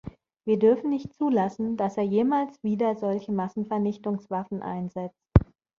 Wir 0.47 0.57
dürfen 0.57 0.89
nicht 0.89 1.13
zulassen, 1.13 1.77
dass 1.77 1.95
er 1.95 2.03
jemals 2.03 2.57
wieder 2.63 2.95
solche 2.95 3.31
Massenvernichtungswaffen 3.31 4.63
einsetzt. 4.63 5.29